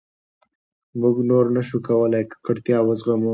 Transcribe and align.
موږ 1.01 1.15
نور 1.29 1.45
نه 1.55 1.61
شو 1.67 1.77
کولای 1.87 2.23
ککړتیا 2.31 2.77
وزغمو. 2.83 3.29